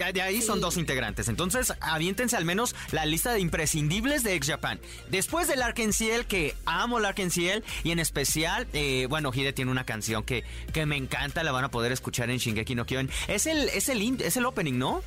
De 0.00 0.22
ahí 0.22 0.40
son 0.40 0.60
dos 0.60 0.76
integrantes. 0.78 1.28
Entonces, 1.28 1.74
aviéntense 1.80 2.36
al 2.36 2.46
menos 2.46 2.74
la 2.90 3.04
lista 3.04 3.32
de 3.32 3.40
imprescindibles 3.40 4.22
de 4.22 4.34
X 4.34 4.48
Japan. 4.48 4.80
Después 5.08 5.46
del 5.46 5.62
Ciel, 5.92 6.24
que 6.24 6.54
amo 6.64 6.98
el 6.98 7.04
Ciel, 7.30 7.62
y 7.84 7.90
en 7.90 7.98
especial, 7.98 8.66
eh, 8.72 9.06
bueno, 9.10 9.30
Hide 9.32 9.52
tiene 9.52 9.70
una 9.70 9.84
canción 9.84 10.24
que, 10.24 10.42
que 10.72 10.86
me 10.86 10.96
encanta, 10.96 11.44
la 11.44 11.52
van 11.52 11.64
a 11.64 11.70
poder 11.70 11.92
escuchar 11.92 12.30
en 12.30 12.38
Shingeki 12.38 12.74
no 12.74 12.86
Kyojin. 12.86 13.10
Es 13.28 13.46
el, 13.46 13.68
es 13.68 13.88
el, 13.90 14.20
es 14.22 14.36
el 14.36 14.46
opening, 14.46 14.78
¿no? 14.78 15.02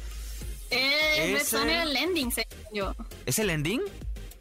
Eh, 0.70 1.34
Red 1.38 1.46
Swan 1.46 1.70
era 1.70 1.84
el 1.84 1.96
ending, 1.96 2.32
yo. 2.74 2.96
¿Es 3.26 3.40
el 3.40 3.50
ending? 3.50 3.82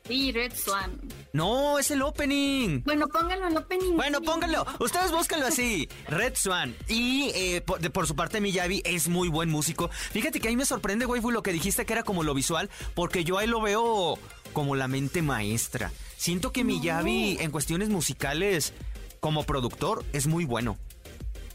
Sí, 0.07 0.33
Red 0.33 0.53
Swan. 0.55 1.01
No, 1.33 1.79
es 1.79 1.91
el 1.91 2.03
opening. 2.03 2.83
Bueno, 2.85 3.09
pónganlo 3.09 3.49
en 3.49 3.57
opening. 3.57 3.97
Bueno, 3.97 4.21
pónganlo. 4.21 4.67
Ustedes 4.81 5.11
búsquenlo 5.13 5.47
así. 5.47 5.89
Red 6.07 6.35
Swan. 6.37 6.77
Y 6.89 7.31
eh, 7.35 7.63
por, 7.63 8.07
su 8.07 8.15
parte, 8.15 8.41
Miyavi 8.41 8.83
es 8.85 9.09
muy 9.09 9.29
buen 9.29 9.49
músico. 9.49 9.89
Fíjate 9.89 10.41
que 10.41 10.49
ahí 10.49 10.57
me 10.57 10.67
sorprende, 10.67 11.07
waifu, 11.07 11.31
lo 11.31 11.43
que 11.43 11.53
dijiste 11.53 11.87
que 11.87 11.95
era 11.95 12.03
como 12.03 12.23
lo 12.23 12.35
visual, 12.35 12.69
porque 12.95 13.25
yo 13.25 13.39
ahí 13.39 13.47
lo 13.47 13.63
veo 13.63 14.19
como 14.53 14.77
la 14.77 14.89
mente 14.89 15.23
maestra. 15.23 15.91
Siento 16.19 16.53
que 16.53 16.65
Miyavi, 16.65 17.39
en 17.41 17.51
cuestiones 17.51 17.89
musicales, 17.89 18.75
como 19.21 19.45
productor, 19.45 20.05
es 20.13 20.27
muy 20.27 20.45
bueno. 20.45 20.77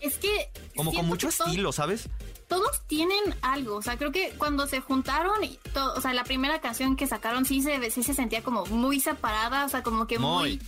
Es 0.02 0.18
que. 0.18 0.50
Como 0.76 0.92
con 0.92 1.06
mucho 1.06 1.30
estilo, 1.30 1.72
¿sabes? 1.72 2.10
Todos 2.48 2.82
tienen 2.88 3.36
algo, 3.42 3.76
o 3.76 3.82
sea, 3.82 3.98
creo 3.98 4.12
que 4.12 4.34
cuando 4.38 4.68
se 4.68 4.80
juntaron, 4.80 5.36
o 5.96 6.02
sea, 6.02 6.14
la 6.14 6.24
primera 6.24 6.62
canción 6.62 6.96
que 6.96 7.08
sacaron 7.08 7.46
sí 7.46 7.62
se, 7.62 7.92
sí 7.92 8.04
se 8.04 8.14
sentía 8.14 8.42
como 8.42 8.66
muy 8.68 9.00
separada, 9.00 9.66
o 9.66 9.70
sea, 9.70 9.84
como 9.84 10.08
que 10.08 10.18
muy... 10.20 10.62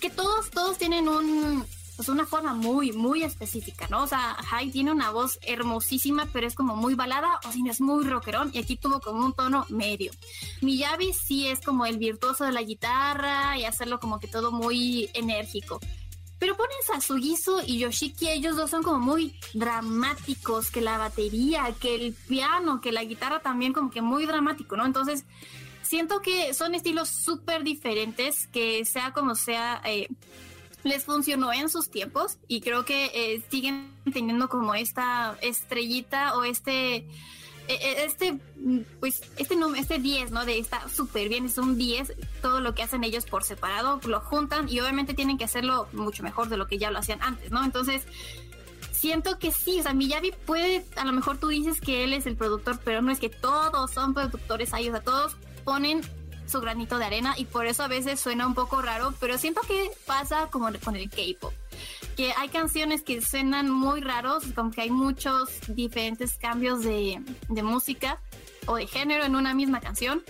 que 0.00 0.10
todos, 0.10 0.50
todos 0.50 0.78
tienen 0.78 1.08
un, 1.08 1.64
pues 1.96 2.08
una 2.08 2.26
forma 2.26 2.54
muy, 2.54 2.92
muy 2.92 3.22
específica, 3.22 3.86
¿no? 3.88 4.02
O 4.02 4.06
sea, 4.06 4.36
Hai 4.50 4.70
tiene 4.70 4.90
una 4.90 5.10
voz 5.10 5.38
hermosísima, 5.42 6.26
pero 6.32 6.46
es 6.46 6.54
como 6.54 6.74
muy 6.74 6.94
balada, 6.94 7.38
o 7.46 7.52
si 7.52 7.62
no 7.62 7.70
es 7.70 7.80
muy 7.80 8.04
rockerón, 8.04 8.50
y 8.52 8.58
aquí 8.58 8.76
tuvo 8.76 9.00
como 9.00 9.24
un 9.24 9.32
tono 9.32 9.66
medio. 9.68 10.10
Miyavi 10.62 11.12
sí 11.12 11.46
es 11.46 11.60
como 11.60 11.86
el 11.86 11.98
virtuoso 11.98 12.44
de 12.44 12.52
la 12.52 12.62
guitarra 12.62 13.58
y 13.58 13.64
hacerlo 13.64 14.00
como 14.00 14.18
que 14.18 14.26
todo 14.26 14.50
muy 14.50 15.10
enérgico. 15.14 15.80
Pero 16.44 16.58
pones 16.58 16.90
a 16.94 17.00
Sugiso 17.00 17.62
y 17.66 17.78
Yoshiki, 17.78 18.28
ellos 18.28 18.54
dos 18.54 18.68
son 18.68 18.82
como 18.82 18.98
muy 18.98 19.34
dramáticos, 19.54 20.70
que 20.70 20.82
la 20.82 20.98
batería, 20.98 21.74
que 21.80 21.94
el 21.94 22.12
piano, 22.12 22.82
que 22.82 22.92
la 22.92 23.02
guitarra 23.02 23.40
también 23.40 23.72
como 23.72 23.90
que 23.90 24.02
muy 24.02 24.26
dramático, 24.26 24.76
¿no? 24.76 24.84
Entonces, 24.84 25.24
siento 25.80 26.20
que 26.20 26.52
son 26.52 26.74
estilos 26.74 27.08
súper 27.08 27.64
diferentes, 27.64 28.46
que 28.48 28.84
sea 28.84 29.14
como 29.14 29.36
sea, 29.36 29.80
eh, 29.86 30.10
les 30.82 31.04
funcionó 31.04 31.50
en 31.50 31.70
sus 31.70 31.90
tiempos 31.90 32.36
y 32.46 32.60
creo 32.60 32.84
que 32.84 33.06
eh, 33.14 33.42
siguen 33.50 33.94
teniendo 34.12 34.50
como 34.50 34.74
esta 34.74 35.38
estrellita 35.40 36.36
o 36.36 36.44
este 36.44 37.08
este, 37.68 38.38
pues, 39.00 39.22
este, 39.36 39.56
este 39.76 39.98
10, 39.98 40.30
¿no? 40.30 40.44
De 40.44 40.58
está 40.58 40.88
súper 40.88 41.28
bien, 41.28 41.46
es 41.46 41.58
un 41.58 41.78
10, 41.78 42.12
todo 42.42 42.60
lo 42.60 42.74
que 42.74 42.82
hacen 42.82 43.04
ellos 43.04 43.24
por 43.24 43.44
separado, 43.44 44.00
lo 44.06 44.20
juntan 44.20 44.68
y 44.68 44.80
obviamente 44.80 45.14
tienen 45.14 45.38
que 45.38 45.44
hacerlo 45.44 45.88
mucho 45.92 46.22
mejor 46.22 46.48
de 46.48 46.56
lo 46.56 46.66
que 46.66 46.78
ya 46.78 46.90
lo 46.90 46.98
hacían 46.98 47.22
antes, 47.22 47.50
¿no? 47.50 47.64
Entonces, 47.64 48.02
siento 48.92 49.38
que 49.38 49.52
sí, 49.52 49.80
o 49.80 49.82
sea, 49.82 49.94
Miyavi 49.94 50.32
puede, 50.46 50.84
a 50.96 51.04
lo 51.04 51.12
mejor 51.12 51.38
tú 51.38 51.48
dices 51.48 51.80
que 51.80 52.04
él 52.04 52.12
es 52.12 52.26
el 52.26 52.36
productor, 52.36 52.78
pero 52.84 53.02
no 53.02 53.12
es 53.12 53.18
que 53.18 53.30
todos 53.30 53.90
son 53.90 54.14
productores 54.14 54.72
ahí, 54.74 54.88
o 54.88 54.92
sea, 54.92 55.02
todos 55.02 55.36
ponen 55.64 56.02
su 56.46 56.60
granito 56.60 56.98
de 56.98 57.06
arena 57.06 57.34
y 57.38 57.46
por 57.46 57.66
eso 57.66 57.82
a 57.82 57.88
veces 57.88 58.20
suena 58.20 58.46
un 58.46 58.54
poco 58.54 58.82
raro, 58.82 59.14
pero 59.20 59.38
siento 59.38 59.62
que 59.62 59.90
pasa 60.06 60.48
como 60.50 60.68
con 60.82 60.96
el 60.96 61.08
K-pop 61.08 61.52
que 62.16 62.32
hay 62.36 62.48
canciones 62.48 63.02
que 63.02 63.20
suenan 63.20 63.70
muy 63.70 64.00
raros, 64.00 64.44
como 64.54 64.70
que 64.70 64.82
hay 64.82 64.90
muchos 64.90 65.50
diferentes 65.68 66.36
cambios 66.36 66.82
de, 66.82 67.22
de 67.48 67.62
música 67.62 68.20
o 68.66 68.76
de 68.76 68.86
género 68.86 69.24
en 69.24 69.36
una 69.36 69.54
misma 69.54 69.80
canción, 69.80 70.22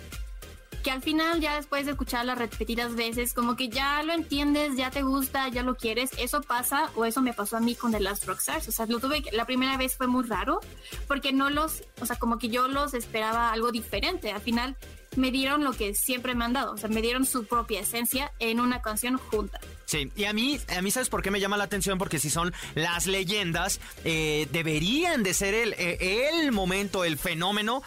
que 0.85 0.91
al 0.91 1.01
final 1.01 1.41
ya 1.41 1.57
después 1.57 1.87
de 1.87 1.93
escucharla 1.93 2.35
repetidas 2.35 2.95
veces, 2.95 3.33
como 3.33 3.57
que 3.57 3.71
ya 3.71 4.03
lo 4.03 4.13
entiendes, 4.13 4.77
ya 4.77 4.91
te 4.91 5.03
gusta, 5.03 5.49
ya 5.49 5.63
lo 5.63 5.77
quieres. 5.77 6.11
Eso 6.19 6.43
pasa, 6.43 6.91
o 6.95 7.07
eso 7.07 7.23
me 7.23 7.33
pasó 7.33 7.57
a 7.57 7.61
mí 7.61 7.75
con 7.75 7.91
The 7.91 8.01
Last 8.01 8.27
Rockstars. 8.27 8.69
O 8.69 8.73
sea, 8.73 8.85
lo 8.87 9.01
tuve, 9.01 9.23
la 9.33 9.47
primera 9.47 9.79
vez 9.79 9.97
fue 9.97 10.07
muy 10.07 10.25
raro, 10.25 10.61
porque 11.09 11.33
no 11.33 11.49
los, 11.49 11.85
o 12.01 12.07
sea, 12.07 12.17
como 12.17 12.39
que 12.39 12.51
yo 12.51 12.69
los 12.69 12.93
esperaba 12.93 13.51
algo 13.51 13.73
diferente. 13.73 14.31
Al 14.31 14.43
final 14.43 14.77
me 15.17 15.31
dieron 15.31 15.65
lo 15.65 15.73
que 15.73 15.95
siempre 15.95 16.35
me 16.35 16.45
han 16.45 16.53
dado, 16.53 16.73
o 16.73 16.77
sea, 16.77 16.91
me 16.91 17.01
dieron 17.01 17.25
su 17.25 17.47
propia 17.47 17.81
esencia 17.81 18.33
en 18.39 18.61
una 18.61 18.83
canción 18.83 19.17
junta. 19.17 19.61
Sí, 19.95 20.11
y 20.17 20.25
a 20.25 20.33
mí, 20.33 20.59
a 20.77 20.83
mí 20.83 20.91
sabes 20.91 21.09
por 21.09 21.23
qué 21.23 21.31
me 21.31 21.39
llama 21.39 21.57
la 21.57 21.63
atención, 21.63 21.99
porque 21.99 22.19
si 22.19 22.29
son 22.29 22.53
las 22.75 23.07
leyendas, 23.07 23.79
eh, 24.05 24.49
deberían 24.51 25.23
de 25.23 25.33
ser 25.35 25.55
el, 25.55 25.73
eh, 25.75 26.31
el 26.33 26.51
momento, 26.51 27.05
el 27.05 27.17
fenómeno 27.17 27.81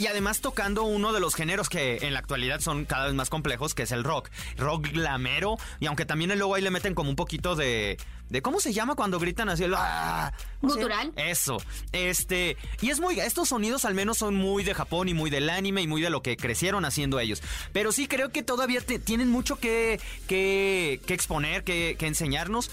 y 0.00 0.06
además 0.06 0.40
tocando 0.40 0.84
uno 0.84 1.12
de 1.12 1.20
los 1.20 1.34
géneros 1.34 1.68
que 1.68 1.98
en 2.00 2.14
la 2.14 2.20
actualidad 2.20 2.60
son 2.60 2.86
cada 2.86 3.04
vez 3.04 3.14
más 3.14 3.28
complejos, 3.28 3.74
que 3.74 3.82
es 3.82 3.92
el 3.92 4.02
rock. 4.02 4.30
Rock 4.56 4.88
glamero. 4.88 5.58
Y 5.78 5.86
aunque 5.86 6.06
también 6.06 6.36
luego 6.38 6.54
ahí 6.54 6.62
le 6.62 6.70
meten 6.70 6.94
como 6.94 7.10
un 7.10 7.16
poquito 7.16 7.54
de. 7.54 7.98
de 8.30 8.40
¿Cómo 8.40 8.60
se 8.60 8.72
llama 8.72 8.94
cuando 8.94 9.18
gritan 9.18 9.50
así? 9.50 9.64
El, 9.64 9.74
¡ah! 9.76 10.32
Gutural. 10.62 11.12
Eso. 11.16 11.58
Este. 11.92 12.56
Y 12.80 12.88
es 12.88 12.98
muy. 12.98 13.20
Estos 13.20 13.50
sonidos 13.50 13.84
al 13.84 13.92
menos 13.92 14.16
son 14.16 14.36
muy 14.36 14.64
de 14.64 14.72
Japón 14.72 15.10
y 15.10 15.12
muy 15.12 15.28
del 15.28 15.50
anime 15.50 15.82
y 15.82 15.86
muy 15.86 16.00
de 16.00 16.08
lo 16.08 16.22
que 16.22 16.38
crecieron 16.38 16.86
haciendo 16.86 17.20
ellos. 17.20 17.42
Pero 17.74 17.92
sí 17.92 18.08
creo 18.08 18.30
que 18.30 18.42
todavía 18.42 18.80
tienen 18.80 19.28
mucho 19.28 19.56
que, 19.56 20.00
que, 20.26 21.02
que 21.04 21.12
exponer, 21.12 21.62
que, 21.62 21.96
que 21.98 22.06
enseñarnos. 22.06 22.70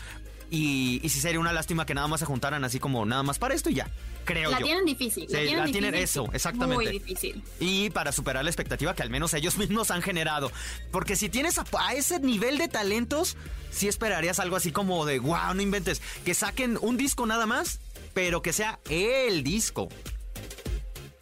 Y, 0.49 1.01
y 1.03 1.09
sí 1.09 1.19
sería 1.19 1.39
una 1.39 1.53
lástima 1.53 1.85
que 1.85 1.93
nada 1.93 2.07
más 2.07 2.19
se 2.21 2.25
juntaran 2.25 2.63
así 2.63 2.79
como 2.79 3.05
nada 3.05 3.23
más 3.23 3.37
para 3.37 3.53
esto 3.53 3.69
y 3.69 3.75
ya 3.75 3.87
creo 4.27 4.51
la 4.51 4.59
yo. 4.59 4.65
Tienen 4.65 4.85
difícil, 4.85 5.27
la 5.31 5.65
tienen 5.65 5.95
eso, 5.95 6.29
exactamente. 6.33 6.83
Muy 6.83 6.99
difícil. 6.99 7.43
Y 7.59 7.89
para 7.89 8.11
superar 8.11 8.43
la 8.43 8.51
expectativa 8.51 8.93
que 8.93 9.01
al 9.01 9.09
menos 9.09 9.33
ellos 9.33 9.57
mismos 9.57 9.89
han 9.89 10.03
generado. 10.03 10.51
Porque 10.91 11.15
si 11.15 11.29
tienes 11.29 11.57
a, 11.57 11.65
ese 11.95 12.19
nivel 12.19 12.59
de 12.59 12.67
talentos, 12.67 13.37
sí 13.71 13.87
esperarías 13.87 14.39
algo 14.39 14.55
así 14.55 14.71
como 14.71 15.05
de, 15.05 15.17
wow, 15.17 15.55
no 15.55 15.61
inventes, 15.61 16.01
que 16.23 16.35
saquen 16.35 16.77
un 16.81 16.97
disco 16.97 17.25
nada 17.25 17.47
más, 17.47 17.79
pero 18.13 18.43
que 18.43 18.53
sea 18.53 18.79
el 18.89 19.43
disco. 19.43 19.87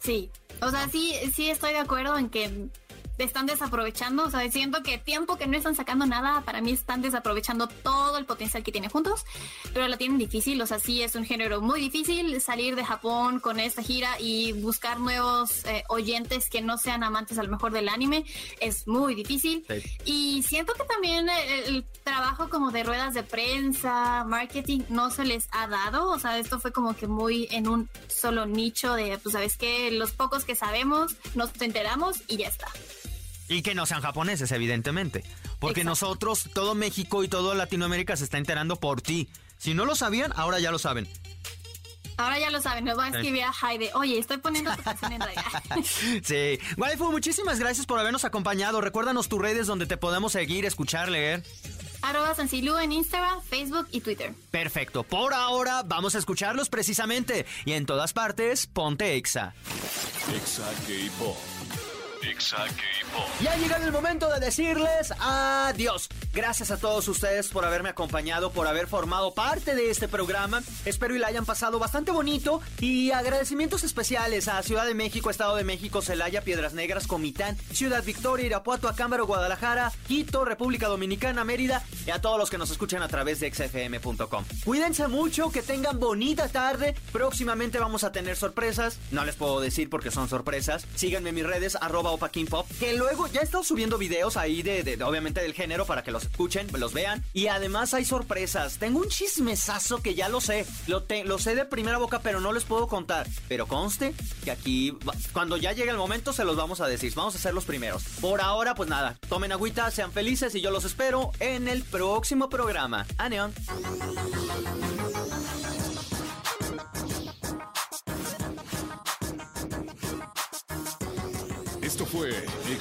Sí, 0.00 0.30
o 0.60 0.70
sea, 0.70 0.88
sí, 0.88 1.14
sí 1.34 1.48
estoy 1.48 1.72
de 1.72 1.78
acuerdo 1.78 2.18
en 2.18 2.28
que 2.28 2.68
están 3.18 3.46
desaprovechando, 3.46 4.24
o 4.24 4.30
sea, 4.30 4.50
siento 4.50 4.82
que 4.82 4.98
tiempo 4.98 5.36
que 5.36 5.46
no 5.46 5.56
están 5.56 5.74
sacando 5.74 6.06
nada, 6.06 6.42
para 6.42 6.60
mí 6.60 6.72
están 6.72 7.02
desaprovechando 7.02 7.66
todo 7.66 8.18
el 8.18 8.26
potencial 8.26 8.62
que 8.62 8.72
tienen 8.72 8.90
juntos, 8.90 9.24
pero 9.72 9.88
la 9.88 9.96
tienen 9.96 10.18
difícil, 10.18 10.60
o 10.60 10.66
sea, 10.66 10.78
sí 10.78 11.02
es 11.02 11.14
un 11.14 11.24
género 11.24 11.60
muy 11.60 11.80
difícil 11.80 12.40
salir 12.40 12.76
de 12.76 12.84
Japón 12.84 13.40
con 13.40 13.60
esta 13.60 13.82
gira 13.82 14.20
y 14.20 14.52
buscar 14.52 15.00
nuevos 15.00 15.64
eh, 15.64 15.84
oyentes 15.88 16.48
que 16.50 16.60
no 16.60 16.78
sean 16.78 17.02
amantes 17.02 17.38
a 17.38 17.42
lo 17.42 17.50
mejor 17.50 17.72
del 17.72 17.88
anime, 17.88 18.24
es 18.60 18.86
muy 18.86 19.14
difícil. 19.14 19.64
Y 20.04 20.42
siento 20.42 20.74
que 20.74 20.84
también 20.84 21.28
el, 21.28 21.84
trabajo 22.04 22.48
como 22.48 22.70
de 22.70 22.84
ruedas 22.84 23.14
de 23.14 23.24
prensa, 23.24 24.24
marketing, 24.24 24.82
no 24.88 25.10
se 25.10 25.24
les 25.24 25.48
ha 25.50 25.66
dado, 25.66 26.08
o 26.08 26.18
sea, 26.20 26.38
esto 26.38 26.60
fue 26.60 26.72
como 26.72 26.94
que 26.94 27.08
muy 27.08 27.48
en 27.50 27.66
un 27.66 27.88
solo 28.06 28.46
nicho 28.46 28.94
de, 28.94 29.18
pues, 29.18 29.32
¿sabes 29.32 29.56
qué? 29.56 29.90
Los 29.90 30.12
pocos 30.12 30.44
que 30.44 30.54
sabemos, 30.54 31.16
nos 31.34 31.50
enteramos 31.60 32.22
y 32.28 32.36
ya 32.36 32.48
está. 32.48 32.68
Y 33.48 33.62
que 33.62 33.74
no 33.74 33.86
sean 33.86 34.02
japoneses, 34.02 34.50
evidentemente. 34.52 35.24
Porque 35.58 35.84
nosotros, 35.84 36.50
todo 36.52 36.74
México 36.74 37.22
y 37.22 37.28
toda 37.28 37.54
Latinoamérica 37.54 38.16
se 38.16 38.24
está 38.24 38.38
enterando 38.38 38.76
por 38.76 39.00
ti. 39.00 39.28
Si 39.58 39.74
no 39.74 39.84
lo 39.84 39.94
sabían, 39.94 40.32
ahora 40.36 40.58
ya 40.58 40.70
lo 40.70 40.78
saben. 40.78 41.08
Ahora 42.18 42.38
ya 42.38 42.50
lo 42.50 42.62
saben, 42.62 42.84
nos 42.84 42.96
voy 42.96 43.06
a 43.06 43.08
escribir 43.08 43.44
a 43.44 43.52
Heide. 43.52 43.90
Oye, 43.94 44.18
estoy 44.18 44.38
poniendo 44.38 44.74
tu 44.74 44.82
canción 44.82 45.12
en 45.12 45.20
radio. 45.20 45.40
sí. 46.24 46.58
Waifu, 46.78 47.10
muchísimas 47.12 47.58
gracias 47.58 47.84
por 47.84 47.98
habernos 47.98 48.24
acompañado. 48.24 48.80
Recuérdanos 48.80 49.28
tus 49.28 49.40
redes 49.40 49.66
donde 49.66 49.86
te 49.86 49.98
podemos 49.98 50.32
seguir, 50.32 50.64
escuchar, 50.64 51.10
leer. 51.10 51.42
Arroba 52.00 52.34
Sancilu 52.34 52.78
en 52.78 52.92
Instagram, 52.92 53.42
Facebook 53.42 53.88
y 53.90 54.00
Twitter. 54.00 54.32
Perfecto. 54.50 55.02
Por 55.02 55.34
ahora 55.34 55.82
vamos 55.82 56.14
a 56.14 56.18
escucharlos 56.18 56.70
precisamente. 56.70 57.44
Y 57.66 57.72
en 57.72 57.84
todas 57.84 58.12
partes, 58.12 58.66
ponte 58.66 59.16
Exa. 59.16 59.54
Exa 60.34 60.70
K-Pop. 60.86 61.55
Ya 63.40 63.52
ha 63.52 63.56
llegado 63.56 63.84
el 63.84 63.92
momento 63.92 64.28
de 64.28 64.40
decirles 64.40 65.12
adiós. 65.20 66.08
Gracias 66.32 66.70
a 66.70 66.76
todos 66.76 67.08
ustedes 67.08 67.48
por 67.48 67.64
haberme 67.64 67.88
acompañado, 67.88 68.50
por 68.50 68.66
haber 68.66 68.88
formado 68.88 69.32
parte 69.32 69.74
de 69.74 69.90
este 69.90 70.08
programa. 70.08 70.62
Espero 70.84 71.14
y 71.14 71.18
la 71.18 71.28
hayan 71.28 71.46
pasado 71.46 71.78
bastante 71.78 72.10
bonito. 72.10 72.60
Y 72.80 73.10
agradecimientos 73.10 73.84
especiales 73.84 74.48
a 74.48 74.62
Ciudad 74.62 74.86
de 74.86 74.94
México, 74.94 75.30
Estado 75.30 75.56
de 75.56 75.64
México, 75.64 76.02
Celaya, 76.02 76.42
Piedras 76.42 76.74
Negras, 76.74 77.06
Comitán, 77.06 77.56
Ciudad 77.72 78.04
Victoria, 78.04 78.46
Irapuato, 78.46 78.88
Acámbaro, 78.88 79.26
Guadalajara, 79.26 79.92
Quito, 80.06 80.44
República 80.44 80.88
Dominicana, 80.88 81.44
Mérida 81.44 81.82
y 82.06 82.10
a 82.10 82.20
todos 82.20 82.38
los 82.38 82.50
que 82.50 82.58
nos 82.58 82.70
escuchan 82.70 83.02
a 83.02 83.08
través 83.08 83.40
de 83.40 83.52
xfm.com. 83.52 84.44
Cuídense 84.64 85.08
mucho, 85.08 85.50
que 85.50 85.62
tengan 85.62 85.98
bonita 85.98 86.48
tarde. 86.48 86.94
Próximamente 87.12 87.78
vamos 87.78 88.04
a 88.04 88.12
tener 88.12 88.36
sorpresas. 88.36 88.98
No 89.10 89.24
les 89.24 89.36
puedo 89.36 89.60
decir 89.60 89.88
porque 89.88 90.10
son 90.10 90.28
sorpresas. 90.28 90.86
Síganme 90.96 91.30
en 91.30 91.34
mis 91.34 91.46
redes, 91.46 91.76
arroba 91.80 92.15
Opa 92.16 92.30
Pop, 92.48 92.66
que 92.80 92.94
luego 92.94 93.26
ya 93.28 93.40
he 93.40 93.44
estado 93.44 93.62
subiendo 93.62 93.98
videos 93.98 94.36
ahí 94.36 94.62
de, 94.62 94.98
obviamente 95.04 95.42
del 95.42 95.52
género 95.52 95.84
para 95.84 96.02
que 96.02 96.10
los 96.10 96.24
escuchen, 96.24 96.66
los 96.78 96.92
vean. 96.92 97.22
Y 97.32 97.48
además 97.48 97.92
hay 97.94 98.04
sorpresas. 98.04 98.78
Tengo 98.78 99.00
un 99.00 99.08
chismesazo 99.08 100.02
que 100.02 100.14
ya 100.14 100.28
lo 100.28 100.40
sé. 100.40 100.66
Lo, 100.86 101.04
lo 101.24 101.38
sé 101.38 101.54
de 101.54 101.64
primera 101.64 101.98
boca, 101.98 102.20
pero 102.20 102.40
no 102.40 102.52
les 102.52 102.64
puedo 102.64 102.86
contar. 102.88 103.26
Pero 103.48 103.66
conste 103.66 104.14
que 104.44 104.50
aquí, 104.50 104.96
cuando 105.32 105.56
ya 105.56 105.72
llegue 105.72 105.90
el 105.90 105.98
momento, 105.98 106.32
se 106.32 106.44
los 106.44 106.56
vamos 106.56 106.80
a 106.80 106.86
decir. 106.86 107.12
Vamos 107.14 107.34
a 107.34 107.38
ser 107.38 107.54
los 107.54 107.64
primeros. 107.64 108.02
Por 108.20 108.40
ahora, 108.40 108.74
pues 108.74 108.88
nada, 108.88 109.18
tomen 109.28 109.52
agüita, 109.52 109.90
sean 109.90 110.12
felices 110.12 110.54
y 110.54 110.60
yo 110.60 110.70
los 110.70 110.84
espero 110.84 111.32
en 111.38 111.68
el 111.68 111.84
próximo 111.84 112.48
programa. 112.48 113.06
Aneon. 113.18 113.52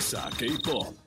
Esto 0.06 0.20
fue 0.20 0.26
Exa 0.26 0.30
K-Pop. 0.38 1.05